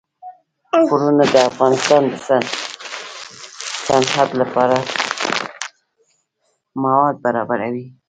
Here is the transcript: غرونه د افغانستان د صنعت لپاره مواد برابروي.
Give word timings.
غرونه 0.87 1.23
د 1.33 1.35
افغانستان 1.49 2.01
د 2.11 2.13
صنعت 3.87 4.29
لپاره 4.41 4.77
مواد 6.83 7.15
برابروي. 7.25 7.85